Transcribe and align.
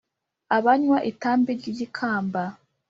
abanywa 0.57 0.97
itabi 1.11 1.51
ry'igikamba 1.59 2.41